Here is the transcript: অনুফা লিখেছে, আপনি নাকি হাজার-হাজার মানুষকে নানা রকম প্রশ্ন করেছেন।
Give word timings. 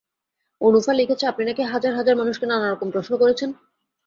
অনুফা 0.61 0.91
লিখেছে, 0.93 1.25
আপনি 1.27 1.43
নাকি 1.45 1.63
হাজার-হাজার 1.73 2.15
মানুষকে 2.15 2.45
নানা 2.47 2.67
রকম 2.67 2.87
প্রশ্ন 2.91 3.13
করেছেন। 3.17 3.49